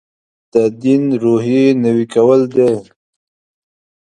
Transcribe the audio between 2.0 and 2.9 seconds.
کول دی.